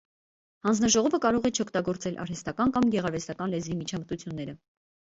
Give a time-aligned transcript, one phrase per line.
[0.67, 4.61] Հանձնաժողովը կարող է չօգտագործել արհեստական կամ գեղարվեստական լեզվի միջամտությունները։